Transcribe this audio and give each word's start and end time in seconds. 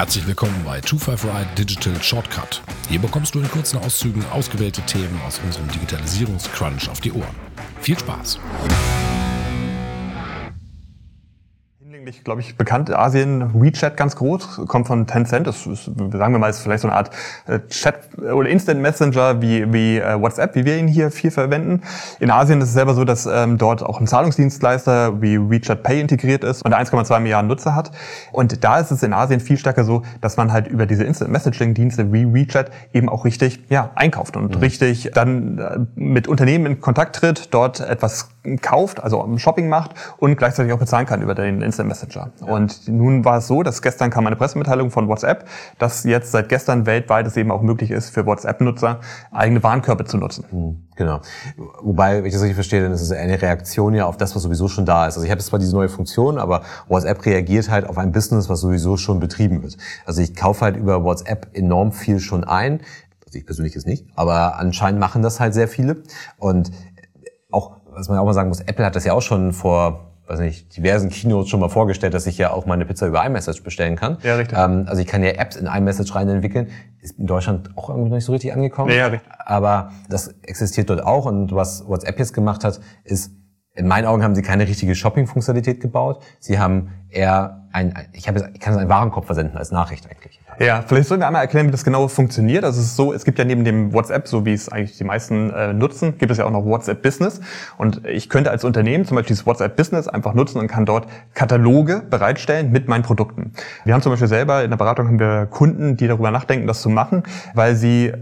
Herzlich 0.00 0.26
willkommen 0.26 0.64
bei 0.64 0.80
255 0.80 1.54
Digital 1.56 2.02
Shortcut. 2.02 2.62
Hier 2.88 2.98
bekommst 2.98 3.34
du 3.34 3.40
in 3.40 3.50
kurzen 3.50 3.78
Auszügen 3.80 4.24
ausgewählte 4.32 4.80
Themen 4.86 5.20
aus 5.26 5.38
unserem 5.44 5.68
Digitalisierungscrunch 5.68 6.88
auf 6.88 7.02
die 7.02 7.12
Ohren. 7.12 7.36
Viel 7.82 7.98
Spaß! 7.98 8.38
Hinlänglich, 12.10 12.24
glaube 12.24 12.40
ich, 12.40 12.56
bekannt. 12.56 12.90
Asien, 12.90 13.50
WeChat 13.54 13.96
ganz 13.96 14.16
groß, 14.16 14.62
kommt 14.66 14.86
von 14.86 15.06
Tencent. 15.06 15.46
Das 15.46 15.66
ist, 15.66 15.84
sagen 15.84 16.32
wir 16.32 16.38
mal, 16.38 16.50
ist 16.50 16.60
vielleicht 16.60 16.82
so 16.82 16.88
eine 16.88 16.96
Art 16.96 17.10
äh, 17.46 17.60
Chat 17.68 17.94
oder 18.18 18.48
Instant 18.48 18.80
Messenger 18.80 19.40
wie, 19.40 19.72
wie 19.72 19.98
äh, 19.98 20.20
WhatsApp, 20.20 20.54
wie 20.54 20.64
wir 20.64 20.76
ihn 20.76 20.88
hier 20.88 21.10
viel 21.10 21.30
verwenden. 21.30 21.82
In 22.18 22.30
Asien 22.30 22.60
ist 22.60 22.68
es 22.68 22.74
selber 22.74 22.94
so, 22.94 23.04
dass 23.04 23.26
ähm, 23.26 23.58
dort 23.58 23.82
auch 23.82 24.00
ein 24.00 24.06
Zahlungsdienstleister 24.06 25.20
wie 25.22 25.38
WeChat 25.38 25.82
Pay 25.82 26.00
integriert 26.00 26.44
ist 26.44 26.62
und 26.62 26.74
1,2 26.74 27.20
Milliarden 27.20 27.48
Nutzer 27.48 27.74
hat. 27.74 27.90
Und 28.32 28.64
da 28.64 28.78
ist 28.78 28.90
es 28.90 29.02
in 29.02 29.12
Asien 29.12 29.40
viel 29.40 29.56
stärker 29.56 29.84
so, 29.84 30.02
dass 30.20 30.36
man 30.36 30.52
halt 30.52 30.66
über 30.66 30.86
diese 30.86 31.04
Instant 31.04 31.30
Messaging 31.30 31.74
Dienste 31.74 32.12
wie 32.12 32.32
WeChat 32.32 32.70
eben 32.92 33.08
auch 33.08 33.24
richtig 33.24 33.60
ja, 33.68 33.90
einkauft 33.94 34.36
und 34.36 34.56
mhm. 34.56 34.60
richtig 34.60 35.10
dann 35.14 35.58
äh, 35.58 35.78
mit 35.94 36.28
Unternehmen 36.28 36.66
in 36.66 36.80
Kontakt 36.80 37.16
tritt, 37.16 37.54
dort 37.54 37.80
etwas 37.80 38.28
kauft, 38.62 39.02
also 39.02 39.28
Shopping 39.36 39.68
macht 39.68 39.92
und 40.18 40.36
gleichzeitig 40.36 40.72
auch 40.72 40.78
bezahlen 40.78 41.06
kann 41.06 41.22
über 41.22 41.34
den 41.34 41.62
Instant 41.62 41.88
Messenger. 41.88 41.99
Ja. 42.40 42.52
Und 42.52 42.88
nun 42.88 43.24
war 43.24 43.38
es 43.38 43.46
so, 43.46 43.62
dass 43.62 43.82
gestern 43.82 44.10
kam 44.10 44.26
eine 44.26 44.36
Pressemitteilung 44.36 44.90
von 44.90 45.08
WhatsApp, 45.08 45.46
dass 45.78 46.04
jetzt 46.04 46.32
seit 46.32 46.48
gestern 46.48 46.86
weltweit 46.86 47.26
es 47.26 47.36
eben 47.36 47.50
auch 47.50 47.62
möglich 47.62 47.90
ist, 47.90 48.10
für 48.10 48.26
WhatsApp-Nutzer 48.26 49.00
eigene 49.30 49.62
Warenkörbe 49.62 50.04
zu 50.04 50.16
nutzen. 50.16 50.44
Mhm, 50.50 50.88
genau. 50.96 51.20
Wobei, 51.82 52.18
wenn 52.18 52.26
ich 52.26 52.32
das 52.32 52.42
richtig 52.42 52.56
verstehe, 52.56 52.82
dann 52.82 52.92
ist 52.92 53.02
es 53.02 53.12
eine 53.12 53.40
Reaktion 53.40 53.94
ja 53.94 54.06
auf 54.06 54.16
das, 54.16 54.34
was 54.34 54.42
sowieso 54.42 54.68
schon 54.68 54.86
da 54.86 55.06
ist. 55.06 55.14
Also 55.14 55.24
ich 55.24 55.30
habe 55.30 55.40
zwar 55.40 55.58
diese 55.58 55.74
neue 55.74 55.88
Funktion, 55.88 56.38
aber 56.38 56.62
WhatsApp 56.88 57.24
reagiert 57.26 57.70
halt 57.70 57.88
auf 57.88 57.98
ein 57.98 58.12
Business, 58.12 58.48
was 58.48 58.60
sowieso 58.60 58.96
schon 58.96 59.20
betrieben 59.20 59.62
wird. 59.62 59.76
Also 60.06 60.22
ich 60.22 60.34
kaufe 60.34 60.64
halt 60.64 60.76
über 60.76 61.04
WhatsApp 61.04 61.48
enorm 61.52 61.92
viel 61.92 62.20
schon 62.20 62.44
ein. 62.44 62.80
Also 63.26 63.38
ich 63.38 63.46
persönlich 63.46 63.74
jetzt 63.74 63.86
nicht, 63.86 64.06
aber 64.16 64.58
anscheinend 64.58 65.00
machen 65.00 65.22
das 65.22 65.40
halt 65.40 65.54
sehr 65.54 65.68
viele. 65.68 66.02
Und 66.38 66.70
auch 67.50 67.80
was 67.92 68.08
man 68.08 68.18
auch 68.18 68.24
mal 68.24 68.34
sagen 68.34 68.48
muss, 68.48 68.60
Apple 68.60 68.84
hat 68.84 68.96
das 68.96 69.04
ja 69.04 69.12
auch 69.12 69.22
schon 69.22 69.52
vor 69.52 70.09
weiß 70.30 70.40
nicht, 70.40 70.76
diversen 70.76 71.10
Kinos 71.10 71.48
schon 71.48 71.58
mal 71.58 71.68
vorgestellt, 71.68 72.14
dass 72.14 72.26
ich 72.26 72.38
ja 72.38 72.52
auch 72.52 72.64
meine 72.64 72.86
Pizza 72.86 73.06
über 73.08 73.24
iMessage 73.24 73.62
bestellen 73.62 73.96
kann. 73.96 74.18
Ja, 74.22 74.36
richtig. 74.36 74.56
Ähm, 74.56 74.84
also 74.86 75.02
ich 75.02 75.08
kann 75.08 75.22
ja 75.24 75.30
Apps 75.30 75.56
in 75.56 75.66
iMessage 75.66 76.14
rein 76.14 76.28
entwickeln. 76.28 76.68
Ist 77.00 77.18
in 77.18 77.26
Deutschland 77.26 77.70
auch 77.76 77.90
irgendwie 77.90 78.10
noch 78.10 78.16
nicht 78.16 78.24
so 78.24 78.32
richtig 78.32 78.52
angekommen. 78.52 78.92
Ja, 78.92 79.08
richtig. 79.08 79.28
Aber 79.44 79.90
das 80.08 80.28
existiert 80.42 80.88
dort 80.88 81.02
auch. 81.02 81.26
Und 81.26 81.52
was 81.52 81.86
WhatsApp 81.86 82.18
jetzt 82.18 82.32
gemacht 82.32 82.62
hat, 82.62 82.80
ist, 83.02 83.32
in 83.74 83.88
meinen 83.88 84.04
Augen 84.06 84.22
haben 84.22 84.34
sie 84.34 84.42
keine 84.42 84.68
richtige 84.68 84.94
Shopping-Funktionalität 84.94 85.80
gebaut. 85.80 86.22
Sie 86.38 86.58
haben 86.58 86.90
eher 87.08 87.59
ein, 87.72 87.94
ich, 88.12 88.28
habe, 88.28 88.50
ich 88.52 88.60
kann 88.60 88.74
es 88.74 88.78
einen 88.78 88.88
Warenkorb 88.88 89.26
versenden 89.26 89.56
als 89.56 89.70
Nachricht 89.70 90.06
eigentlich. 90.06 90.40
Ja, 90.58 90.84
vielleicht 90.86 91.08
sollen 91.08 91.20
wir 91.20 91.26
einmal 91.26 91.42
erklären, 91.42 91.68
wie 91.68 91.70
das 91.70 91.84
genau 91.84 92.06
funktioniert. 92.08 92.64
Also 92.64 92.80
es 92.80 92.88
ist 92.88 92.96
so, 92.96 93.14
es 93.14 93.24
gibt 93.24 93.38
ja 93.38 93.46
neben 93.46 93.64
dem 93.64 93.94
WhatsApp, 93.94 94.28
so 94.28 94.44
wie 94.44 94.52
es 94.52 94.68
eigentlich 94.68 94.98
die 94.98 95.04
meisten 95.04 95.50
äh, 95.50 95.72
nutzen, 95.72 96.18
gibt 96.18 96.30
es 96.32 96.38
ja 96.38 96.44
auch 96.44 96.50
noch 96.50 96.66
WhatsApp 96.66 97.00
Business. 97.02 97.40
Und 97.78 98.06
ich 98.06 98.28
könnte 98.28 98.50
als 98.50 98.64
Unternehmen 98.64 99.06
zum 99.06 99.14
Beispiel 99.14 99.28
dieses 99.28 99.46
WhatsApp 99.46 99.76
Business 99.76 100.06
einfach 100.06 100.34
nutzen 100.34 100.58
und 100.58 100.66
kann 100.66 100.84
dort 100.84 101.06
Kataloge 101.32 102.02
bereitstellen 102.10 102.72
mit 102.72 102.88
meinen 102.88 103.02
Produkten. 103.02 103.52
Wir 103.84 103.94
haben 103.94 104.02
zum 104.02 104.12
Beispiel 104.12 104.28
selber 104.28 104.62
in 104.62 104.70
der 104.70 104.76
Beratung 104.76 105.06
haben 105.06 105.18
wir 105.18 105.46
Kunden, 105.46 105.96
die 105.96 106.08
darüber 106.08 106.30
nachdenken, 106.30 106.66
das 106.66 106.82
zu 106.82 106.90
machen, 106.90 107.22
weil 107.54 107.74
sie 107.74 108.08
äh, 108.08 108.14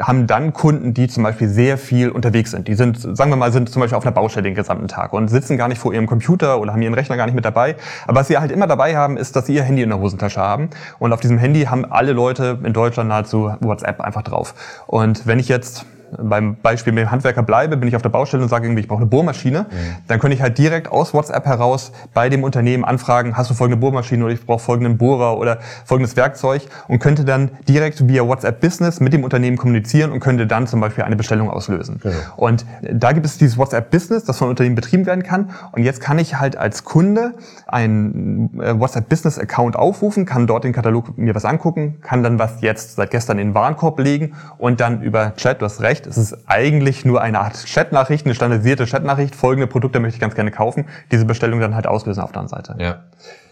haben 0.00 0.26
dann 0.26 0.52
Kunden, 0.52 0.94
die 0.94 1.06
zum 1.06 1.22
Beispiel 1.22 1.48
sehr 1.48 1.78
viel 1.78 2.08
unterwegs 2.08 2.50
sind. 2.50 2.66
Die 2.66 2.74
sind, 2.74 2.98
sagen 2.98 3.30
wir 3.30 3.36
mal, 3.36 3.52
sind 3.52 3.68
zum 3.68 3.80
Beispiel 3.80 3.96
auf 3.96 4.04
einer 4.04 4.12
Baustelle 4.12 4.42
den 4.42 4.56
gesamten 4.56 4.88
Tag 4.88 5.12
und 5.12 5.28
sitzen 5.28 5.56
gar 5.56 5.68
nicht 5.68 5.78
vor 5.78 5.92
ihrem 5.94 6.06
Computer 6.06 6.58
oder 6.58 6.72
haben 6.72 6.82
ihren 6.82 6.94
Rechner 6.94 7.16
gar 7.16 7.26
nicht 7.26 7.36
mit 7.36 7.44
dabei. 7.44 7.76
Aber 8.06 8.18
was 8.18 8.26
sie 8.26 8.38
halt 8.38 8.50
immer 8.50 8.66
dabei 8.66 8.77
haben, 8.78 9.16
ist, 9.16 9.36
dass 9.36 9.46
sie 9.46 9.54
ihr 9.54 9.62
Handy 9.62 9.82
in 9.82 9.90
der 9.90 9.98
Hosentasche 9.98 10.40
haben. 10.40 10.70
Und 10.98 11.12
auf 11.12 11.20
diesem 11.20 11.38
Handy 11.38 11.64
haben 11.64 11.84
alle 11.84 12.12
Leute 12.12 12.58
in 12.62 12.72
Deutschland 12.72 13.08
nahezu 13.08 13.54
WhatsApp 13.60 14.00
einfach 14.00 14.22
drauf. 14.22 14.54
Und 14.86 15.26
wenn 15.26 15.38
ich 15.38 15.48
jetzt 15.48 15.84
beim 16.16 16.56
Beispiel 16.56 16.92
mit 16.92 17.04
dem 17.04 17.10
Handwerker 17.10 17.42
bleibe, 17.42 17.76
bin 17.76 17.88
ich 17.88 17.96
auf 17.96 18.02
der 18.02 18.08
Baustelle 18.08 18.42
und 18.42 18.48
sage 18.48 18.66
irgendwie, 18.66 18.82
ich 18.82 18.88
brauche 18.88 19.00
eine 19.00 19.06
Bohrmaschine, 19.06 19.60
mhm. 19.60 19.66
dann 20.06 20.18
könnte 20.18 20.34
ich 20.34 20.42
halt 20.42 20.58
direkt 20.58 20.90
aus 20.90 21.14
WhatsApp 21.14 21.46
heraus 21.46 21.92
bei 22.14 22.28
dem 22.28 22.44
Unternehmen 22.44 22.84
anfragen, 22.84 23.36
hast 23.36 23.50
du 23.50 23.54
folgende 23.54 23.80
Bohrmaschine 23.80 24.24
oder 24.24 24.34
ich 24.34 24.44
brauche 24.44 24.60
folgenden 24.60 24.98
Bohrer 24.98 25.38
oder 25.38 25.58
folgendes 25.84 26.16
Werkzeug 26.16 26.62
und 26.88 26.98
könnte 26.98 27.24
dann 27.24 27.50
direkt 27.68 28.08
via 28.08 28.26
WhatsApp 28.26 28.60
Business 28.60 29.00
mit 29.00 29.12
dem 29.12 29.24
Unternehmen 29.24 29.56
kommunizieren 29.56 30.12
und 30.12 30.20
könnte 30.20 30.46
dann 30.46 30.66
zum 30.66 30.80
Beispiel 30.80 31.04
eine 31.04 31.16
Bestellung 31.16 31.50
auslösen. 31.50 32.00
Mhm. 32.02 32.10
Und 32.36 32.66
da 32.82 33.12
gibt 33.12 33.26
es 33.26 33.38
dieses 33.38 33.58
WhatsApp 33.58 33.90
Business, 33.90 34.24
das 34.24 34.38
von 34.38 34.48
Unternehmen 34.48 34.74
betrieben 34.74 35.06
werden 35.06 35.22
kann. 35.22 35.50
Und 35.72 35.82
jetzt 35.82 36.00
kann 36.00 36.18
ich 36.18 36.38
halt 36.38 36.56
als 36.56 36.84
Kunde 36.84 37.34
einen 37.66 38.60
äh, 38.60 38.78
WhatsApp 38.78 39.08
Business 39.08 39.38
Account 39.38 39.76
aufrufen, 39.76 40.24
kann 40.24 40.46
dort 40.46 40.64
den 40.64 40.72
Katalog 40.72 41.16
mir 41.18 41.34
was 41.34 41.44
angucken, 41.44 41.98
kann 42.02 42.22
dann 42.22 42.38
was 42.38 42.60
jetzt 42.60 42.96
seit 42.96 43.10
gestern 43.10 43.38
in 43.38 43.48
den 43.48 43.54
Warenkorb 43.54 43.98
legen 43.98 44.34
und 44.58 44.80
dann 44.80 45.02
über 45.02 45.34
Chat, 45.36 45.60
du 45.60 45.64
hast 45.64 45.80
recht, 45.80 45.97
recht, 45.98 46.06
es 46.06 46.18
ist 46.18 46.36
eigentlich 46.46 47.04
nur 47.04 47.20
eine 47.20 47.40
Art 47.40 47.64
Chatnachricht, 47.66 48.26
eine 48.26 48.34
standardisierte 48.34 48.86
Chatnachricht. 48.86 49.34
Folgende 49.34 49.66
Produkte 49.66 50.00
möchte 50.00 50.16
ich 50.16 50.20
ganz 50.20 50.34
gerne 50.34 50.50
kaufen. 50.50 50.86
Diese 51.10 51.24
Bestellung 51.24 51.60
dann 51.60 51.74
halt 51.74 51.86
auslösen 51.86 52.22
auf 52.22 52.32
der 52.32 52.42
anderen 52.42 52.64
Seite. 52.64 52.82
Ja. 52.82 53.04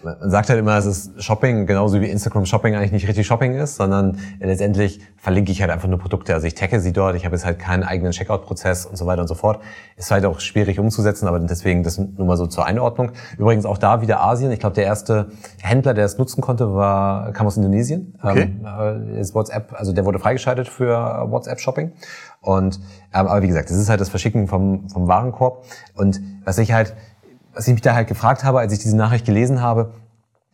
Man 0.07 0.31
sagt 0.31 0.49
halt 0.49 0.59
immer, 0.59 0.77
es 0.79 0.87
ist 0.87 1.23
Shopping, 1.23 1.67
genauso 1.67 2.01
wie 2.01 2.07
Instagram 2.07 2.47
Shopping 2.47 2.75
eigentlich 2.75 2.93
nicht 2.93 3.09
richtig 3.09 3.27
Shopping 3.27 3.55
ist, 3.55 3.77
sondern 3.77 4.19
letztendlich 4.39 5.01
verlinke 5.17 5.51
ich 5.51 5.61
halt 5.61 5.71
einfach 5.71 5.89
nur 5.89 5.99
Produkte. 5.99 6.33
Also 6.35 6.47
ich 6.47 6.55
tagge 6.55 6.81
sie 6.81 6.93
dort, 6.93 7.17
ich 7.17 7.25
habe 7.25 7.35
jetzt 7.35 7.45
halt 7.45 7.59
keinen 7.59 7.83
eigenen 7.83 8.13
Checkout-Prozess 8.13 8.87
und 8.87 8.97
so 8.97 9.07
weiter 9.07 9.23
und 9.23 9.29
so 9.29 9.35
fort. 9.35 9.61
Ist 9.97 10.11
halt 10.11 10.25
auch 10.25 10.41
schwierig 10.41 10.79
umzusetzen, 10.79 11.27
aber 11.27 11.41
deswegen 11.41 11.83
das 11.83 11.99
nur 11.99 12.27
mal 12.27 12.37
so 12.37 12.47
zur 12.47 12.65
Einordnung. 12.65 13.11
Übrigens 13.37 13.67
auch 13.67 13.79
da 13.79 14.01
wieder 14.01 14.21
Asien. 14.23 14.53
Ich 14.53 14.61
glaube, 14.61 14.75
der 14.77 14.85
erste 14.85 15.31
Händler, 15.61 15.95
der 15.95 16.05
es 16.05 16.19
nutzen 16.19 16.41
konnte, 16.41 16.75
war, 16.75 17.33
kam 17.33 17.47
aus 17.47 17.57
Indonesien. 17.57 18.15
Okay. 18.23 18.55
Ähm, 18.65 19.17
ist 19.17 19.35
WhatsApp, 19.35 19.75
also 19.77 19.93
der 19.93 20.05
wurde 20.05 20.19
freigeschaltet 20.19 20.69
für 20.69 21.27
WhatsApp 21.29 21.59
Shopping. 21.61 21.93
Und 22.41 22.79
ähm, 23.13 23.27
aber 23.27 23.43
wie 23.43 23.49
gesagt, 23.49 23.71
das 23.71 23.77
ist 23.77 23.89
halt 23.89 24.01
das 24.01 24.09
Verschicken 24.09 24.47
vom, 24.47 24.89
vom 24.89 25.09
Warenkorb. 25.09 25.65
Und 25.95 26.21
was 26.45 26.59
ich 26.59 26.73
halt, 26.73 26.95
was 27.57 27.67
ich 27.67 27.73
mich 27.73 27.83
da 27.83 27.95
halt 27.95 28.07
gefragt 28.07 28.45
habe, 28.45 28.61
als 28.61 28.73
ich 28.73 28.81
diese 28.81 28.97
Nachricht 28.97 29.25
gelesen 29.25 29.63
habe, 29.63 29.95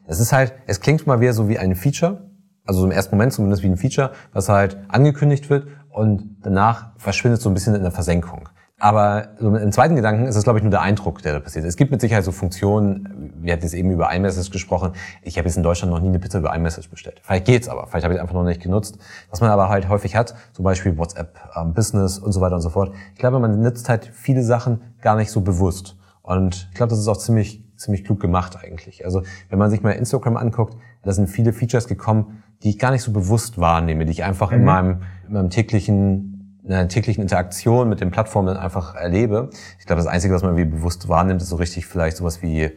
es 0.07 0.21
ist 0.21 0.33
halt, 0.33 0.55
es 0.67 0.81
klingt 0.81 1.05
mal 1.07 1.21
wieder 1.21 1.33
so 1.33 1.49
wie 1.49 1.59
ein 1.59 1.75
Feature, 1.75 2.31
also 2.65 2.81
so 2.81 2.87
im 2.87 2.93
ersten 2.93 3.17
Moment 3.17 3.33
zumindest 3.33 3.65
wie 3.65 3.67
ein 3.67 3.77
Feature, 3.77 4.13
was 4.33 4.49
halt 4.49 4.79
angekündigt 4.89 5.51
wird 5.51 5.67
und 5.91 6.37
danach 6.43 6.93
verschwindet 6.99 7.41
so 7.41 7.51
ein 7.51 7.55
bisschen 7.55 7.75
in 7.75 7.83
der 7.83 7.91
Versenkung. 7.91 8.49
Aber 8.79 9.39
im 9.41 9.71
zweiten 9.71 9.95
Gedanken 9.95 10.27
ist 10.27 10.35
es, 10.35 10.43
glaube 10.43 10.59
ich, 10.59 10.65
nur 10.65 10.71
der 10.71 10.81
Eindruck, 10.81 11.23
der 11.23 11.35
da 11.35 11.41
passiert. 11.41 11.65
Es 11.65 11.77
gibt 11.77 11.93
mit 11.93 12.01
Sicherheit 12.01 12.25
so 12.25 12.33
Funktionen, 12.33 13.33
wir 13.37 13.53
hatten 13.53 13.63
jetzt 13.63 13.75
eben 13.75 13.93
über 13.93 14.13
iMessage 14.13 14.51
gesprochen. 14.51 14.93
Ich 15.23 15.39
habe 15.39 15.47
jetzt 15.47 15.57
in 15.57 15.63
Deutschland 15.63 15.93
noch 15.93 16.01
nie 16.01 16.09
eine 16.09 16.19
Pizza 16.19 16.39
über 16.39 16.53
iMessage 16.53 16.91
bestellt. 16.91 17.21
Vielleicht 17.23 17.45
geht's 17.45 17.69
aber, 17.69 17.87
vielleicht 17.87 18.05
habe 18.05 18.15
ich 18.15 18.19
es 18.19 18.23
einfach 18.23 18.35
noch 18.35 18.43
nicht 18.43 18.61
genutzt. 18.61 18.99
Was 19.31 19.41
man 19.41 19.51
aber 19.51 19.69
halt 19.69 19.89
häufig 19.89 20.17
hat, 20.17 20.35
zum 20.53 20.65
Beispiel 20.65 20.99
WhatsApp 20.99 21.39
ähm, 21.57 21.75
Business 21.75 22.19
und 22.19 22.33
so 22.33 22.41
weiter 22.41 22.57
und 22.57 22.61
so 22.61 22.71
fort. 22.71 22.93
Ich 23.13 23.21
glaube, 23.21 23.39
man 23.39 23.61
nutzt 23.61 23.89
halt 23.89 24.11
viele 24.13 24.43
Sachen 24.43 24.81
gar 25.01 25.15
nicht 25.15 25.31
so 25.31 25.43
bewusst. 25.43 25.97
Und 26.23 26.69
ich 26.71 26.77
glaube, 26.77 26.91
das 26.91 26.99
ist 26.99 27.09
auch 27.09 27.17
ziemlich, 27.17 27.65
ziemlich 27.77 28.05
klug 28.05 28.21
gemacht 28.21 28.57
eigentlich. 28.63 29.05
Also 29.05 29.23
wenn 29.49 29.59
man 29.59 29.71
sich 29.71 29.83
mal 29.83 29.91
Instagram 29.91 30.37
anguckt, 30.37 30.77
da 31.03 31.13
sind 31.13 31.29
viele 31.29 31.53
Features 31.53 31.89
gekommen, 31.89 32.43
die 32.63 32.71
ich 32.71 32.79
gar 32.79 32.93
nicht 32.93 33.03
so 33.03 33.13
bewusst 33.13 33.59
wahrnehme, 33.59 34.05
die 34.05 34.13
ich 34.13 34.25
einfach 34.25 34.51
mhm. 34.51 34.57
in 34.59 34.65
meinem, 34.65 35.03
in 35.27 35.33
meinem 35.33 35.51
täglichen 35.51 36.33
in 36.65 36.73
einer 36.73 36.89
täglichen 36.89 37.23
Interaktion 37.23 37.89
mit 37.89 38.01
den 38.01 38.13
Plattformen 38.13 38.57
einfach 38.57 38.95
erlebe. 38.95 39.51
Ich 39.81 39.87
glaube, 39.87 40.01
das 40.01 40.07
Einzige, 40.07 40.33
was 40.33 40.43
man 40.43 40.57
irgendwie 40.57 40.77
bewusst 40.77 41.09
wahrnimmt, 41.09 41.43
ist 41.43 41.49
so 41.49 41.57
richtig 41.57 41.87
vielleicht 41.87 42.17
sowas 42.17 42.41
wie 42.41 42.71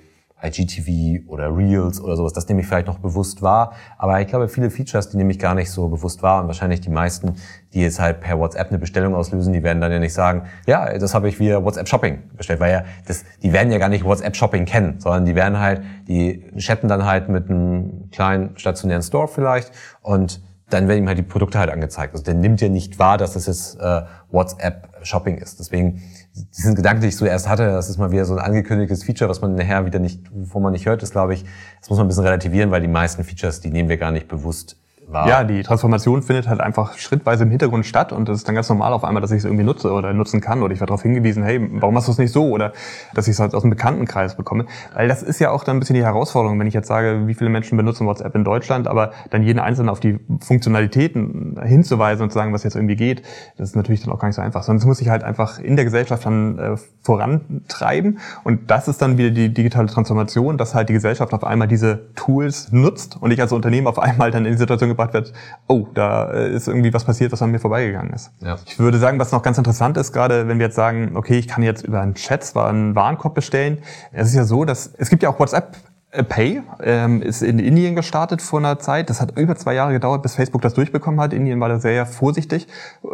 IGTV 0.48 1.28
oder 1.28 1.56
Reels 1.56 2.02
oder 2.02 2.16
sowas. 2.16 2.34
Das 2.34 2.48
nehme 2.48 2.62
ich 2.62 2.68
vielleicht 2.68 2.88
noch 2.88 3.00
bewusst 3.00 3.42
wahr. 3.42 3.74
Aber 3.98 4.20
ich 4.22 4.28
glaube, 4.28 4.48
viele 4.48 4.70
Features, 4.70 5.10
die 5.10 5.18
nehme 5.18 5.32
ich 5.32 5.40
gar 5.40 5.56
nicht 5.56 5.72
so 5.72 5.88
bewusst 5.88 6.24
wahr. 6.24 6.42
Und 6.42 6.48
wahrscheinlich 6.48 6.82
die 6.82 6.90
meisten, 6.90 7.36
die 7.74 7.82
jetzt 7.82 8.00
halt 8.00 8.22
per 8.22 8.40
WhatsApp 8.40 8.70
eine 8.70 8.80
Bestellung 8.80 9.16
auslösen, 9.16 9.54
die 9.54 9.64
werden 9.64 9.82
dann 9.82 9.92
ja 9.92 10.00
nicht 10.00 10.14
sagen, 10.14 10.44
ja, 10.66 10.98
das 10.98 11.14
habe 11.14 11.28
ich 11.30 11.40
via 11.40 11.64
WhatsApp 11.64 11.88
Shopping 11.88 12.24
bestellt. 12.36 12.60
Weil 12.60 12.72
ja, 12.72 12.84
das, 13.08 13.24
die 13.44 13.54
werden 13.54 13.72
ja 13.72 13.78
gar 13.78 13.90
nicht 13.90 14.04
WhatsApp 14.04 14.36
Shopping 14.36 14.66
kennen, 14.66 15.00
sondern 15.00 15.26
die 15.26 15.36
werden 15.36 15.60
halt, 15.60 15.82
die 16.08 16.44
chatten 16.58 16.88
dann 16.88 17.06
halt 17.06 17.30
mit 17.30 17.50
einem 17.50 18.10
kleinen 18.12 18.58
stationären 18.58 19.04
Store 19.04 19.28
vielleicht 19.28 19.72
und 20.02 20.42
dann 20.70 20.88
werden 20.88 21.04
ihm 21.04 21.08
halt 21.08 21.18
die 21.18 21.24
Produkte 21.24 21.60
halt 21.60 21.70
angezeigt. 21.70 22.14
Also 22.14 22.24
der 22.24 22.34
nimmt 22.34 22.60
ja 22.62 22.70
nicht 22.70 22.98
wahr, 22.98 23.18
dass 23.18 23.34
das 23.34 23.46
jetzt 23.46 23.80
äh, 23.80 24.02
WhatsApp-Shopping 24.32 25.38
ist. 25.38 25.60
Deswegen, 25.60 26.02
diesen 26.36 26.76
Gedanken, 26.76 27.02
den 27.02 27.10
ich 27.10 27.18
zuerst 27.18 27.48
hatte, 27.48 27.66
das 27.66 27.90
ist 27.90 27.98
mal 27.98 28.12
wieder 28.12 28.26
so 28.26 28.34
ein 28.34 28.40
angekündigtes 28.40 29.04
Feature, 29.04 29.30
was 29.30 29.42
man 29.42 29.56
nachher 29.56 29.86
wieder 29.86 30.00
nicht, 30.00 30.22
wo 30.32 30.60
man 30.60 30.74
nicht 30.74 30.86
hört, 30.86 31.02
ist, 31.04 31.12
glaube 31.12 31.34
ich, 31.34 31.46
das 31.80 31.90
muss 31.90 31.98
man 31.98 32.06
ein 32.06 32.10
bisschen 32.10 32.26
relativieren, 32.26 32.72
weil 32.72 32.82
die 32.82 32.88
meisten 32.88 33.24
Features, 33.24 33.62
die 33.62 33.70
nehmen 33.70 33.90
wir 33.90 33.98
gar 33.98 34.12
nicht 34.12 34.28
bewusst 34.28 34.78
war. 35.08 35.28
Ja, 35.28 35.44
die 35.44 35.64
Transformation 35.64 36.22
findet 36.24 36.48
halt 36.48 36.62
einfach 36.62 36.98
schrittweise 36.98 37.44
im 37.44 37.50
Hintergrund 37.50 37.86
statt 37.86 38.12
und 38.12 38.28
das 38.28 38.38
ist 38.38 38.48
dann 38.48 38.56
ganz 38.56 38.70
normal 38.70 38.94
auf 38.94 39.04
einmal, 39.04 39.22
dass 39.22 39.32
ich 39.32 39.40
es 39.40 39.46
irgendwie 39.46 39.64
nutze 39.64 39.92
oder 39.92 40.14
nutzen 40.14 40.42
kann 40.42 40.64
oder 40.64 40.74
ich 40.74 40.80
werde 40.80 40.90
darauf 40.90 41.02
hingewiesen, 41.02 41.44
hey, 41.44 41.68
warum 41.74 41.94
machst 41.94 42.08
du 42.08 42.12
es 42.12 42.18
nicht 42.18 42.32
so 42.32 42.50
oder 42.50 42.74
dass 43.14 43.28
ich 43.28 43.34
es 43.34 43.40
halt 43.40 43.54
aus 43.54 43.62
dem 43.62 43.70
Bekanntenkreis 43.70 44.36
bekomme. 44.36 44.66
Weil 44.94 45.08
das 45.08 45.24
ist 45.24 45.40
ja 45.40 45.52
auch 45.52 45.64
dann 45.64 45.78
ein 45.78 45.80
bisschen 45.80 45.96
die 45.96 46.04
Herausforderung, 46.04 46.60
wenn 46.60 46.68
ich 46.68 46.74
jetzt 46.74 46.88
sage, 46.88 47.28
wie 47.28 47.34
viele 47.34 47.50
Menschen 47.50 47.78
benutzen 47.78 48.08
WhatsApp 48.08 48.36
in 48.36 48.44
Deutschland, 48.44 48.88
aber 48.88 49.12
dann 49.30 49.44
jeden 49.44 49.60
Einzelnen 49.60 49.90
auf 49.90 50.00
die 50.00 50.20
Funktionalitäten 50.40 51.60
hinzuweisen 51.64 52.24
und 52.24 52.30
zu 52.32 52.36
sagen, 52.36 52.54
was 52.54 52.64
jetzt 52.64 52.76
irgendwie 52.76 52.96
geht, 52.96 53.22
das 53.58 53.70
ist 53.70 53.76
natürlich 53.76 54.04
dann 54.04 54.14
auch 54.14 54.20
gar 54.20 54.28
nicht 54.28 54.36
so 54.36 54.42
einfach. 54.42 54.64
Sondern 54.64 54.80
es 54.80 54.86
muss 54.86 54.98
sich 54.98 55.10
halt 55.10 55.24
einfach 55.24 55.60
in 55.60 55.76
der 55.76 55.86
Gesellschaft 55.86 56.26
dann 56.26 56.60
äh, 56.60 56.76
vorantreiben 57.02 58.20
und 58.44 58.72
das 58.72 58.88
ist 58.88 59.02
dann 59.02 59.18
wieder 59.18 59.32
die 59.32 59.54
digitale 59.54 59.88
Transformation, 59.88 60.58
dass 60.58 60.76
halt 60.76 60.90
die 60.90 60.94
Gesellschaft 60.94 61.34
auf 61.34 61.44
einmal 61.44 61.68
diese 61.68 62.14
Tools 62.16 62.72
nutzt 62.72 63.18
und 63.22 63.32
ich 63.32 63.42
als 63.42 63.52
Unternehmen 63.52 63.88
auf 63.88 64.00
einmal 64.00 64.32
dann 64.32 64.46
in 64.46 64.54
die 64.54 64.58
Situation 64.58 64.90
gebracht 64.96 65.14
wird, 65.14 65.34
oh, 65.68 65.88
da 65.94 66.32
äh, 66.32 66.54
ist 66.54 66.68
irgendwie 66.68 66.94
was 66.94 67.04
passiert, 67.04 67.32
was 67.32 67.42
an 67.42 67.52
mir 67.52 67.60
vorbeigegangen 67.60 68.14
ist. 68.14 68.32
Ja. 68.42 68.58
Ich 68.66 68.80
würde 68.80 68.98
sagen, 68.98 69.20
was 69.20 69.32
noch 69.32 69.44
ganz 69.44 69.58
interessant 69.58 69.98
ist, 69.98 70.12
gerade 70.12 70.48
wenn 70.48 70.60
wir 70.60 70.68
jetzt 70.68 70.76
sagen, 70.76 71.16
okay, 71.16 71.38
ich 71.38 71.48
kann 71.48 71.64
jetzt 71.64 71.84
über 71.84 72.02
einen 72.02 72.16
Chat 72.16 72.44
zwar 72.44 72.70
einen 72.70 72.96
Warenkorb 72.96 73.36
bestellen, 73.36 73.80
es 74.12 74.30
ist 74.30 74.36
ja 74.36 74.44
so, 74.44 74.66
dass 74.66 74.92
es 74.98 75.10
gibt 75.10 75.24
ja 75.24 75.30
auch 75.30 75.40
WhatsApp 75.40 75.76
Pay 76.24 76.62
ähm, 76.82 77.22
ist 77.22 77.42
in 77.42 77.60
Indien 77.60 77.96
gestartet 77.96 78.42
vor 78.42 78.60
einer 78.60 78.80
Zeit. 78.80 79.10
Das 79.10 79.22
hat 79.22 79.38
über 79.38 79.56
zwei 79.56 79.74
Jahre 79.74 79.94
gedauert, 79.94 80.22
bis 80.22 80.36
Facebook 80.36 80.62
das 80.62 80.74
durchbekommen 80.74 81.20
hat. 81.20 81.34
Indien 81.34 81.60
war 81.60 81.70
da 81.70 81.80
sehr 81.80 82.06
vorsichtig. 82.06 82.68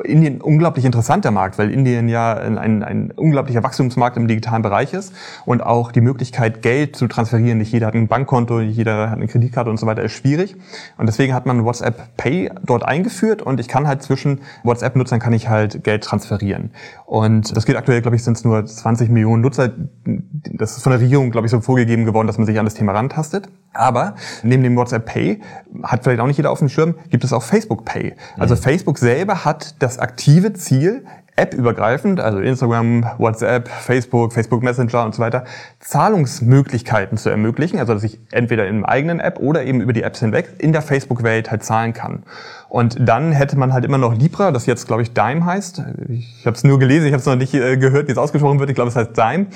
Indien 0.04 0.42
unglaublich 0.42 0.86
interessanter 0.86 1.32
Markt, 1.32 1.58
weil 1.58 1.72
Indien 1.72 2.10
ja 2.10 2.34
ein, 2.34 2.84
ein 2.84 3.12
unglaublicher 3.12 3.64
Wachstumsmarkt 3.64 4.18
im 4.18 4.28
digitalen 4.28 4.62
Bereich 4.62 4.94
ist 4.94 5.14
und 5.46 5.62
auch 5.62 5.92
die 5.92 6.02
Möglichkeit, 6.02 6.62
Geld 6.62 6.96
zu 6.96 7.08
transferieren. 7.08 7.58
Nicht 7.58 7.72
jeder 7.72 7.88
hat 7.88 7.96
ein 7.96 8.08
Bankkonto, 8.08 8.60
nicht 8.60 8.78
jeder 8.78 9.10
hat 9.10 9.18
eine 9.18 9.28
Kreditkarte 9.28 9.70
und 9.70 9.78
so 9.78 9.86
weiter, 9.86 10.04
ist 10.04 10.14
schwierig. 10.14 10.56
Und 10.98 11.08
deswegen 11.08 11.34
hat 11.34 11.46
man 11.46 11.66
WhatsApp 11.66 12.18
Pay 12.18 12.52
dort 12.64 12.84
eingeführt 12.84 13.42
und 13.42 13.60
ich 13.60 13.68
kann 13.68 13.88
halt 13.88 14.04
zwischen 14.04 14.42
WhatsApp-Nutzern 14.64 15.20
kann 15.20 15.34
ich 15.34 15.50
halt 15.50 15.84
Geld 15.84 16.04
transferieren. 16.04 16.72
Und 17.06 17.56
das 17.56 17.66
geht 17.66 17.76
aktuell, 17.76 18.02
glaube 18.02 18.16
ich, 18.16 18.24
sind 18.24 18.38
es 18.38 18.46
nur 18.46 18.66
20 18.66 19.10
Millionen 19.10 19.42
Nutzer. 19.42 19.72
Das 20.54 20.78
ist 20.78 20.84
von 20.84 20.92
der 20.92 21.02
Regierung, 21.02 21.32
glaube 21.32 21.48
ich, 21.48 21.52
so 21.52 21.62
vorgegeben 21.62 22.06
geworden, 22.06 22.28
dass 22.28 22.38
man 22.38 22.46
sich 22.46 22.58
an 22.60 22.66
das 22.66 22.74
Thema 22.74 22.91
Thema 22.92 23.00
rantastet. 23.00 23.50
Aber 23.74 24.16
neben 24.44 24.64
dem 24.64 24.76
WhatsApp 24.76 25.06
Pay, 25.06 25.42
hat 25.84 26.04
vielleicht 26.04 26.20
auch 26.20 26.28
nicht 26.28 26.36
jeder 26.36 26.52
auf 26.52 26.60
dem 26.60 26.68
Schirm, 26.68 26.96
gibt 27.10 27.24
es 27.24 27.32
auch 27.32 27.42
Facebook 27.42 27.86
Pay. 27.86 28.16
Also 28.38 28.56
mhm. 28.56 28.60
Facebook 28.60 28.98
selber 28.98 29.46
hat 29.46 29.82
das 29.82 29.98
aktive 29.98 30.52
Ziel, 30.52 31.06
App-übergreifend, 31.36 32.20
also 32.20 32.40
Instagram, 32.40 33.06
WhatsApp, 33.18 33.68
Facebook, 33.68 34.34
Facebook 34.34 34.64
Messenger 34.64 35.06
und 35.06 35.16
so 35.16 35.22
weiter, 35.22 35.46
Zahlungsmöglichkeiten 35.80 37.18
zu 37.18 37.30
ermöglichen, 37.30 37.80
also 37.80 37.94
dass 37.94 38.04
ich 38.04 38.20
entweder 38.32 38.68
in 38.68 38.86
eigenen 38.86 39.20
App 39.20 39.40
oder 39.40 39.64
eben 39.64 39.82
über 39.82 39.94
die 39.94 40.04
Apps 40.04 40.20
hinweg 40.20 40.50
in 40.60 40.72
der 40.72 40.82
Facebook-Welt 40.82 41.50
halt 41.50 41.64
zahlen 41.64 41.94
kann. 41.94 42.24
Und 42.72 42.98
dann 43.00 43.34
hätte 43.34 43.58
man 43.58 43.74
halt 43.74 43.84
immer 43.84 43.98
noch 43.98 44.16
Libra, 44.16 44.52
das 44.52 44.66
jetzt, 44.66 44.88
glaube 44.88 45.02
ich, 45.02 45.14
Dime 45.14 45.44
heißt. 45.44 45.84
Ich 46.08 46.46
habe 46.46 46.56
es 46.56 46.64
nur 46.64 46.80
gelesen, 46.80 47.06
ich 47.06 47.12
habe 47.12 47.20
es 47.20 47.26
noch 47.26 47.36
nicht 47.36 47.54
äh, 47.54 47.76
gehört, 47.76 48.08
wie 48.08 48.14
es 48.14 48.18
ausgesprochen 48.18 48.60
wird. 48.60 48.70
Ich 48.70 48.76
glaube, 48.76 48.90
es 48.90 48.96
heißt 48.96 49.18
Dime. 49.18 49.48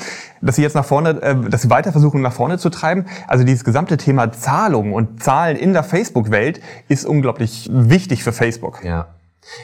Dass 0.41 0.57
sie 0.57 0.61
jetzt 0.61 0.75
nach 0.75 0.83
vorne, 0.83 1.21
äh, 1.21 1.49
dass 1.49 1.61
sie 1.61 1.69
weiter 1.69 1.93
versuchen, 1.93 2.19
nach 2.21 2.33
vorne 2.33 2.57
zu 2.57 2.69
treiben. 2.69 3.05
Also 3.25 3.45
dieses 3.45 3.63
gesamte 3.63 3.95
Thema 3.95 4.33
Zahlung 4.33 4.91
und 4.91 5.23
Zahlen 5.23 5.55
in 5.55 5.71
der 5.71 5.83
Facebook-Welt 5.83 6.59
ist 6.89 7.05
unglaublich 7.05 7.69
wichtig 7.71 8.21
für 8.21 8.33
Facebook. 8.33 8.83
Ja. 8.83 9.07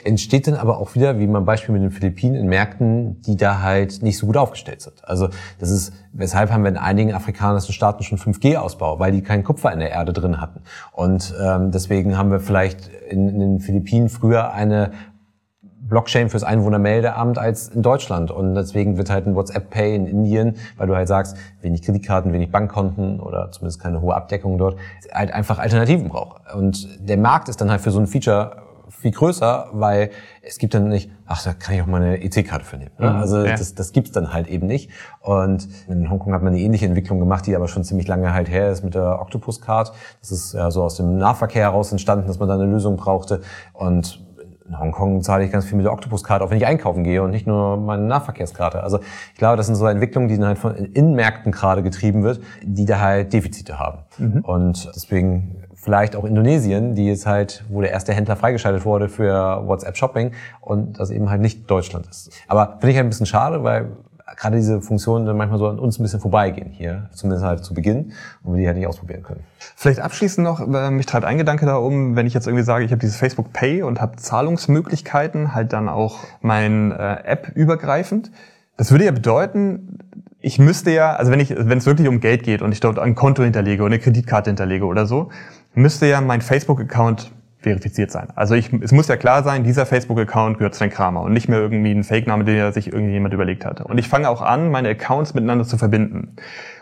Entsteht 0.03 0.47
dann 0.47 0.55
aber 0.55 0.77
auch 0.77 0.95
wieder, 0.95 1.19
wie 1.19 1.27
man 1.27 1.45
Beispiel 1.45 1.73
mit 1.73 1.81
den 1.81 1.91
Philippinen, 1.91 2.35
in 2.35 2.47
Märkten, 2.47 3.21
die 3.21 3.35
da 3.35 3.61
halt 3.61 4.01
nicht 4.01 4.17
so 4.17 4.27
gut 4.27 4.37
aufgestellt 4.37 4.81
sind. 4.81 5.03
Also 5.03 5.29
das 5.59 5.69
ist, 5.69 5.93
weshalb 6.13 6.51
haben 6.51 6.63
wir 6.63 6.69
in 6.69 6.77
einigen 6.77 7.13
afrikanischen 7.13 7.73
Staaten 7.73 8.03
schon 8.03 8.17
5G-Ausbau, 8.17 8.99
weil 8.99 9.11
die 9.11 9.21
keinen 9.21 9.43
Kupfer 9.43 9.71
in 9.71 9.79
der 9.79 9.91
Erde 9.91 10.13
drin 10.13 10.39
hatten. 10.39 10.61
Und 10.91 11.33
ähm, 11.41 11.71
deswegen 11.71 12.17
haben 12.17 12.31
wir 12.31 12.39
vielleicht 12.39 12.89
in, 13.09 13.29
in 13.29 13.39
den 13.39 13.59
Philippinen 13.59 14.09
früher 14.09 14.53
eine 14.53 14.91
Blockchain 15.91 16.29
fürs 16.29 16.43
Einwohnermeldeamt 16.43 17.37
als 17.37 17.67
in 17.67 17.81
Deutschland. 17.81 18.31
Und 18.31 18.55
deswegen 18.55 18.97
wird 18.97 19.09
halt 19.09 19.27
ein 19.27 19.35
WhatsApp 19.35 19.69
Pay 19.69 19.95
in 19.95 20.07
Indien, 20.07 20.55
weil 20.77 20.87
du 20.87 20.95
halt 20.95 21.07
sagst, 21.07 21.35
wenig 21.61 21.81
Kreditkarten, 21.81 22.31
wenig 22.33 22.49
Bankkonten 22.49 23.19
oder 23.19 23.51
zumindest 23.51 23.81
keine 23.81 24.01
hohe 24.01 24.15
Abdeckung 24.15 24.57
dort, 24.57 24.77
halt 25.11 25.33
einfach 25.33 25.59
Alternativen 25.59 26.07
braucht. 26.07 26.41
Und 26.55 26.87
der 27.07 27.17
Markt 27.17 27.49
ist 27.49 27.59
dann 27.59 27.69
halt 27.69 27.81
für 27.81 27.91
so 27.91 27.99
ein 27.99 28.07
Feature 28.07 28.63
viel 28.91 29.11
größer, 29.11 29.69
weil 29.73 30.11
es 30.41 30.57
gibt 30.57 30.73
dann 30.73 30.87
nicht, 30.87 31.09
ach, 31.25 31.43
da 31.43 31.53
kann 31.53 31.75
ich 31.75 31.81
auch 31.81 31.87
mal 31.87 32.01
eine 32.01 32.21
EC-Karte 32.21 32.65
für 32.65 32.77
nehmen. 32.77 32.91
Mhm, 32.97 33.05
also 33.05 33.43
ja. 33.43 33.51
das, 33.51 33.73
das 33.73 33.91
gibt's 33.93 34.11
dann 34.11 34.33
halt 34.33 34.47
eben 34.47 34.67
nicht. 34.67 34.89
Und 35.21 35.67
in 35.87 36.09
Hongkong 36.09 36.33
hat 36.33 36.43
man 36.43 36.53
eine 36.53 36.61
ähnliche 36.61 36.85
Entwicklung 36.85 37.19
gemacht, 37.19 37.47
die 37.47 37.55
aber 37.55 37.67
schon 37.67 37.83
ziemlich 37.83 38.07
lange 38.07 38.33
halt 38.33 38.49
her 38.49 38.71
ist 38.71 38.83
mit 38.83 38.93
der 38.95 39.21
Octopus-Card. 39.21 39.91
Das 40.19 40.31
ist 40.31 40.53
ja 40.53 40.69
so 40.71 40.83
aus 40.83 40.95
dem 40.95 41.17
Nahverkehr 41.17 41.63
heraus 41.63 41.91
entstanden, 41.91 42.27
dass 42.27 42.39
man 42.39 42.47
da 42.47 42.55
eine 42.55 42.65
Lösung 42.65 42.97
brauchte. 42.97 43.41
Und 43.73 44.19
in 44.71 44.79
Hongkong 44.79 45.21
zahle 45.21 45.43
ich 45.43 45.51
ganz 45.51 45.65
viel 45.65 45.75
mit 45.75 45.85
der 45.85 45.91
Octopus-Karte, 45.91 46.45
auch 46.45 46.49
wenn 46.49 46.57
ich 46.57 46.65
einkaufen 46.65 47.03
gehe 47.03 47.21
und 47.21 47.31
nicht 47.31 47.45
nur 47.45 47.75
meine 47.75 48.03
Nahverkehrskarte. 48.03 48.81
Also 48.81 48.99
ich 49.33 49.37
glaube, 49.37 49.57
das 49.57 49.65
sind 49.65 49.75
so 49.75 49.85
Entwicklungen, 49.85 50.29
die 50.29 50.37
dann 50.37 50.47
halt 50.47 50.57
von 50.57 50.75
Innenmärkten 50.75 51.51
gerade 51.51 51.83
getrieben 51.83 52.23
wird, 52.23 52.39
die 52.63 52.85
da 52.85 52.99
halt 53.01 53.33
Defizite 53.33 53.79
haben. 53.79 53.99
Mhm. 54.17 54.39
Und 54.41 54.89
deswegen 54.95 55.57
vielleicht 55.75 56.15
auch 56.15 56.23
Indonesien, 56.23 56.95
die 56.95 57.07
jetzt 57.07 57.25
halt, 57.25 57.65
wo 57.69 57.81
der 57.81 57.91
erste 57.91 58.13
Händler 58.13 58.37
freigeschaltet 58.37 58.85
wurde 58.85 59.09
für 59.09 59.67
WhatsApp 59.67 59.97
Shopping 59.97 60.31
und 60.61 60.99
das 60.99 61.09
eben 61.09 61.29
halt 61.29 61.41
nicht 61.41 61.69
Deutschland 61.69 62.07
ist. 62.07 62.31
Aber 62.47 62.77
finde 62.79 62.91
ich 62.91 62.95
halt 62.95 63.07
ein 63.07 63.09
bisschen 63.09 63.25
schade, 63.25 63.63
weil 63.63 63.89
gerade 64.35 64.57
diese 64.57 64.81
Funktionen 64.81 65.25
dann 65.25 65.37
manchmal 65.37 65.59
so 65.59 65.67
an 65.67 65.79
uns 65.79 65.99
ein 65.99 66.03
bisschen 66.03 66.19
vorbeigehen 66.19 66.69
hier, 66.71 67.09
zumindest 67.13 67.45
halt 67.45 67.63
zu 67.63 67.73
Beginn, 67.73 68.13
und 68.43 68.53
wir 68.53 68.61
die 68.61 68.67
halt 68.67 68.77
nicht 68.77 68.87
ausprobieren 68.87 69.23
können. 69.23 69.41
Vielleicht 69.75 69.99
abschließend 69.99 70.45
noch, 70.45 70.59
äh, 70.59 70.91
mich 70.91 71.05
treibt 71.05 71.25
ein 71.25 71.37
Gedanke 71.37 71.65
da 71.65 71.75
um, 71.75 72.15
wenn 72.15 72.27
ich 72.27 72.33
jetzt 72.33 72.47
irgendwie 72.47 72.63
sage, 72.63 72.85
ich 72.85 72.91
habe 72.91 72.99
dieses 72.99 73.17
Facebook 73.17 73.53
Pay 73.53 73.83
und 73.83 74.01
habe 74.01 74.17
Zahlungsmöglichkeiten, 74.17 75.53
halt 75.53 75.73
dann 75.73 75.89
auch 75.89 76.19
mein 76.41 76.91
äh, 76.91 77.23
App 77.23 77.51
übergreifend. 77.55 78.31
Das 78.77 78.91
würde 78.91 79.05
ja 79.05 79.11
bedeuten, 79.11 79.99
ich 80.39 80.57
müsste 80.57 80.91
ja, 80.91 81.13
also 81.13 81.31
wenn 81.31 81.39
ich, 81.39 81.51
wenn 81.55 81.77
es 81.77 81.85
wirklich 81.85 82.07
um 82.07 82.19
Geld 82.19 82.43
geht 82.43 82.61
und 82.61 82.71
ich 82.71 82.79
dort 82.79 82.99
ein 82.99 83.15
Konto 83.15 83.43
hinterlege 83.43 83.83
oder 83.83 83.93
eine 83.93 84.01
Kreditkarte 84.01 84.49
hinterlege 84.49 84.85
oder 84.85 85.05
so, 85.05 85.29
müsste 85.73 86.07
ja 86.07 86.19
mein 86.21 86.41
Facebook-Account 86.41 87.31
verifiziert 87.61 88.11
sein. 88.11 88.29
Also 88.35 88.55
ich, 88.55 88.73
es 88.73 88.91
muss 88.91 89.07
ja 89.07 89.17
klar 89.17 89.43
sein, 89.43 89.63
dieser 89.63 89.85
Facebook-Account 89.85 90.57
gehört 90.57 90.73
Sven 90.73 90.89
Kramer 90.89 91.21
und 91.21 91.33
nicht 91.33 91.47
mehr 91.47 91.59
irgendwie 91.59 91.91
ein 91.91 92.03
Fake-Name, 92.03 92.43
den 92.43 92.73
sich 92.73 92.91
irgendjemand 92.91 93.33
überlegt 93.33 93.65
hatte. 93.65 93.83
Und 93.83 93.97
ich 93.99 94.09
fange 94.09 94.29
auch 94.29 94.41
an, 94.41 94.71
meine 94.71 94.89
Accounts 94.89 95.33
miteinander 95.35 95.63
zu 95.63 95.77
verbinden. 95.77 96.35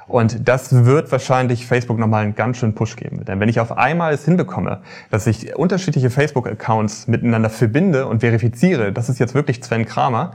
Und 0.08 0.48
das 0.48 0.86
wird 0.86 1.12
wahrscheinlich 1.12 1.68
Facebook 1.68 2.00
nochmal 2.00 2.24
einen 2.24 2.34
ganz 2.34 2.58
schönen 2.58 2.74
Push 2.76 2.96
geben. 2.96 3.26
Denn 3.26 3.40
wenn 3.40 3.50
ich 3.50 3.60
auf 3.60 3.78
einmal 3.78 4.14
es 4.14 4.26
hinbekomme, 4.26 4.82
dass 5.12 5.28
ich 5.28 5.56
unterschiedliche 5.56 6.10
Facebook-Accounts 6.10 7.08
miteinander 7.08 7.50
verbinde 7.50 8.08
und 8.08 8.22
verifiziere, 8.22 8.92
das 8.94 9.10
ist 9.10 9.20
jetzt 9.20 9.36
wirklich 9.36 9.62
Sven 9.64 9.86
Kramer, 9.86 10.32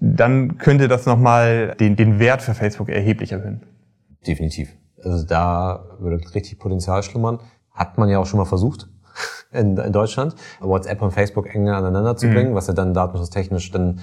dann 0.00 0.58
könnte 0.58 0.88
das 0.88 1.06
nochmal 1.06 1.76
den, 1.80 1.96
den 1.96 2.18
Wert 2.18 2.42
für 2.42 2.54
Facebook 2.54 2.88
erheblich 2.88 3.32
erhöhen. 3.32 3.62
Definitiv. 4.26 4.68
Also 5.02 5.24
da 5.24 5.84
würde 6.00 6.16
richtig 6.34 6.58
Potenzial 6.58 7.02
schlummern. 7.02 7.38
Hat 7.70 7.96
man 7.96 8.08
ja 8.08 8.18
auch 8.18 8.26
schon 8.26 8.38
mal 8.38 8.46
versucht 8.46 8.88
in, 9.56 9.76
in 9.76 9.92
Deutschland, 9.92 10.34
WhatsApp 10.60 11.02
und 11.02 11.12
Facebook 11.12 11.52
enger 11.54 11.76
aneinander 11.76 12.16
zu 12.16 12.28
bringen, 12.28 12.52
mhm. 12.52 12.54
was 12.54 12.66
ja 12.66 12.74
dann 12.74 12.94
datenschutztechnisch 12.94 13.70
dann, 13.70 14.00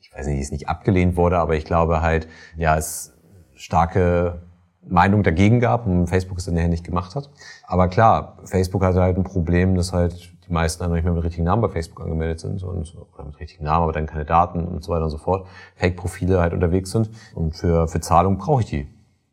ich 0.00 0.12
weiß 0.14 0.26
nicht, 0.26 0.40
ist 0.40 0.52
nicht 0.52 0.68
abgelehnt 0.68 1.16
wurde, 1.16 1.38
aber 1.38 1.56
ich 1.56 1.64
glaube 1.64 2.02
halt, 2.02 2.28
ja, 2.56 2.76
es 2.76 3.12
starke 3.54 4.42
Meinung 4.86 5.22
dagegen 5.22 5.60
gab 5.60 5.86
und 5.86 6.08
Facebook 6.08 6.38
es 6.38 6.44
dann 6.44 6.54
nachher 6.54 6.68
nicht 6.68 6.84
gemacht 6.84 7.14
hat. 7.14 7.30
Aber 7.66 7.88
klar, 7.88 8.38
Facebook 8.44 8.82
hatte 8.82 9.00
halt 9.00 9.16
ein 9.16 9.24
Problem, 9.24 9.76
dass 9.76 9.92
halt 9.92 10.32
die 10.46 10.52
meisten 10.52 10.82
dann 10.82 10.92
nicht 10.92 11.04
mehr 11.04 11.12
mit 11.12 11.22
richtigen 11.22 11.44
Namen 11.44 11.62
bei 11.62 11.68
Facebook 11.68 12.02
angemeldet 12.02 12.40
sind 12.40 12.62
und 12.62 12.94
oder 13.14 13.24
mit 13.24 13.38
richtigen 13.38 13.64
Namen, 13.64 13.84
aber 13.84 13.92
dann 13.92 14.06
keine 14.06 14.24
Daten 14.24 14.64
und 14.64 14.82
so 14.82 14.92
weiter 14.92 15.04
und 15.04 15.10
so 15.10 15.18
fort. 15.18 15.46
Fake-Profile 15.76 16.40
halt 16.40 16.52
unterwegs 16.52 16.90
sind. 16.90 17.10
Und 17.34 17.56
für, 17.56 17.86
für 17.86 18.00
Zahlung 18.00 18.38
brauche 18.38 18.62
ich 18.62 18.66
die 18.66 18.88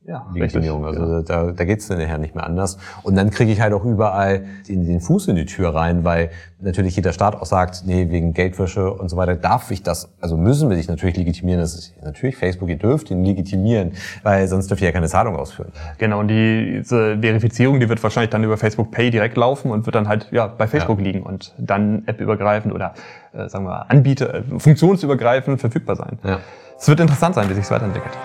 ja, 0.10 0.26
Legitimierung. 0.34 0.86
Also 0.86 1.02
ja. 1.06 1.22
da, 1.22 1.52
da 1.52 1.66
geht's 1.66 1.88
dann 1.88 2.00
nachher 2.00 2.18
nicht 2.18 2.34
mehr 2.34 2.44
anders. 2.44 2.80
Und 3.04 3.16
dann 3.16 3.30
kriege 3.30 3.52
ich 3.52 3.62
halt 3.62 3.74
auch 3.74 3.86
überall 3.86 4.46
den, 4.68 4.86
den 4.86 5.02
Fuß 5.02 5.28
in 5.28 5.36
die 5.36 5.46
Tür 5.46 5.76
rein, 5.76 6.04
weil 6.04 6.32
natürlich 6.60 6.96
jeder 6.96 7.14
Staat 7.14 7.36
auch 7.36 7.46
sagt, 7.46 7.84
nee, 7.86 8.10
wegen 8.10 8.34
Geldwäsche 8.34 8.92
und 8.92 9.10
so 9.10 9.18
weiter 9.18 9.36
darf 9.36 9.70
ich 9.70 9.84
das, 9.84 10.10
also 10.20 10.36
müssen 10.36 10.70
wir 10.70 10.78
dich 10.78 10.88
natürlich 10.88 11.16
legitimieren. 11.16 11.62
Das 11.62 11.76
ist 11.76 11.94
natürlich 12.04 12.38
Facebook, 12.38 12.70
ihr 12.70 12.78
dürft 12.78 13.12
ihn 13.12 13.24
legitimieren, 13.24 13.92
weil 14.24 14.48
sonst 14.48 14.70
dürft 14.72 14.82
ihr 14.82 14.88
ja 14.88 14.92
keine 14.92 15.08
Zahlung 15.08 15.36
ausführen. 15.36 15.72
Genau, 16.00 16.20
und 16.20 16.28
diese 16.28 17.20
Verifizierung, 17.20 17.80
die 17.80 17.88
wird 17.88 18.02
wahrscheinlich 18.02 18.32
dann 18.32 18.44
über 18.44 18.58
Facebook 18.58 18.90
Pay 18.90 19.12
direkt 19.12 19.38
laufen 19.38 19.70
und 19.70 19.86
wird 19.86 19.96
dann 19.96 20.08
halt 20.08 20.28
ja 20.32 20.48
bei 20.48 20.66
Facebook 20.66 20.98
ja. 20.98 21.06
liegen 21.06 21.22
und 21.22 21.54
dann 21.60 22.04
appübergreifend 22.08 22.74
oder 22.74 22.96
äh, 23.32 23.48
sagen 23.48 23.66
wir 23.66 23.90
Anbieter, 23.92 24.34
äh, 24.34 24.44
funktionsübergreifend 24.58 25.60
verfügbar 25.60 25.96
sein. 25.96 26.18
Ja. 26.24 26.40
Es 26.80 26.88
wird 26.88 27.00
interessant 27.00 27.36
sein, 27.36 27.48
wie 27.50 27.54
sich 27.54 27.70
weiterentwickelt. 27.70 28.18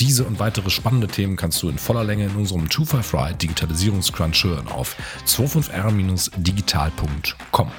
Diese 0.00 0.24
und 0.24 0.38
weitere 0.38 0.70
spannende 0.70 1.06
Themen 1.06 1.36
kannst 1.36 1.62
du 1.62 1.68
in 1.68 1.76
voller 1.78 2.04
Länge 2.04 2.24
in 2.26 2.36
unserem 2.36 2.70
25 2.70 3.14
Ride 3.14 3.36
Digitalisierungscrunch 3.36 4.44
hören 4.44 4.68
auf 4.68 4.96
25r-digital.com. 5.26 7.70